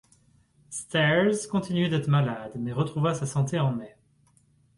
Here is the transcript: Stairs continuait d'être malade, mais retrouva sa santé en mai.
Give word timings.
Stairs 0.71 1.45
continuait 1.47 1.87
d'être 1.87 2.07
malade, 2.07 2.53
mais 2.55 2.73
retrouva 2.73 3.13
sa 3.13 3.27
santé 3.27 3.59
en 3.59 3.71
mai. 3.71 3.95